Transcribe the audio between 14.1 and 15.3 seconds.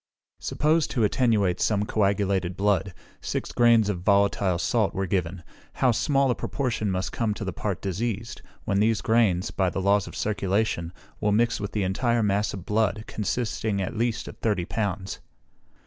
of thirty pounds!